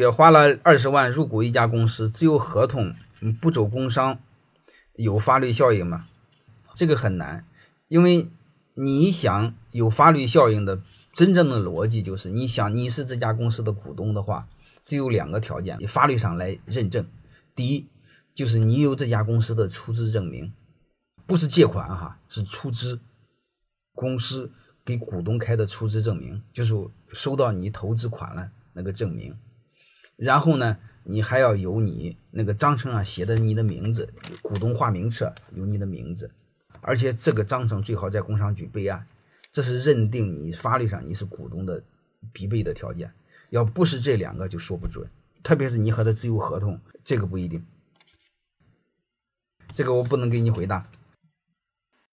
[0.00, 2.94] 也花了二十万入股一家公司，只有合同，
[3.40, 4.18] 不走工商，
[4.94, 6.06] 有法律效应吗？
[6.74, 7.44] 这个很难，
[7.88, 8.28] 因为
[8.74, 10.80] 你想有法律效应的
[11.12, 14.48] 真正的逻辑就是，你想你是这家公司的股东的话，
[14.84, 17.04] 只有两个条件，法律上来认证。
[17.54, 17.86] 第一，
[18.34, 20.52] 就是你有这家公司的出资证明，
[21.26, 23.00] 不是借款哈，是出资，
[23.94, 24.52] 公司
[24.84, 26.74] 给股东开的出资证明，就是
[27.08, 29.36] 收到你投资款了那个证明。
[30.18, 36.28] 然后呢，你还要有你那个章程上写的你的名字，股东化名册有你的名字。
[36.80, 39.06] 而且这个章程最好在工商局备案，
[39.52, 41.82] 这是认定你法律上你是股东的
[42.32, 43.12] 必备的条件。
[43.50, 45.08] 要不是这两个，就说不准。
[45.44, 47.64] 特别是你和他只有合同，这个不一定。
[49.72, 50.90] 这个我不能给你回答。